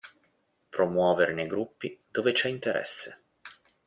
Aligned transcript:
Promuovere 0.71 1.31
nei 1.31 1.45
gruppi 1.45 1.95
dove 2.09 2.31
c'è 2.31 2.47
interesse. 2.47 3.21